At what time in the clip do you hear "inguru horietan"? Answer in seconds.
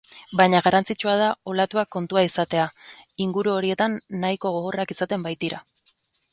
3.27-4.01